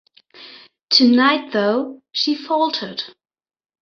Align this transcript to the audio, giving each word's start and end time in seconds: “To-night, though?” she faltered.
“To-night, 0.93 1.51
though?” 1.51 2.01
she 2.11 2.33
faltered. 2.33 3.03